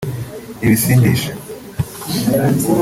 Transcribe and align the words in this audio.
ibisindisha 0.65 1.31